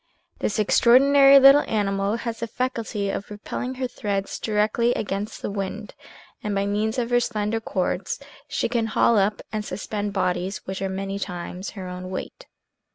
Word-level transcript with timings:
This 0.39 0.57
ex 0.57 0.81
traordinary 0.81 1.39
little 1.39 1.61
animal 1.67 2.15
has 2.15 2.39
the 2.39 2.47
faculty 2.47 3.11
of 3.11 3.27
propelling 3.27 3.75
her 3.75 3.87
threads 3.87 4.39
directly 4.39 4.95
against 4.95 5.43
the 5.43 5.51
wind, 5.51 5.93
and 6.43 6.55
by 6.55 6.65
means 6.65 6.97
of 6.97 7.11
her 7.11 7.19
slender 7.19 7.59
cords 7.61 8.19
she 8.47 8.67
can 8.67 8.87
haul 8.87 9.19
up 9.19 9.43
and 9.51 9.63
suspend 9.63 10.11
bodies 10.11 10.57
which 10.65 10.81
are 10.81 10.89
many 10.89 11.19
times 11.19 11.69
her 11.77 11.87
own 11.87 12.09
weight. 12.09 12.47